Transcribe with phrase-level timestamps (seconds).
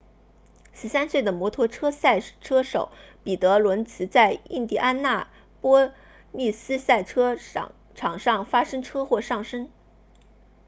[0.73, 2.89] 13岁的摩托车赛车手
[3.23, 5.27] 彼得伦茨在印第安纳
[5.61, 5.91] 波
[6.31, 7.37] 利斯赛车
[7.93, 9.69] 场上发生车祸丧生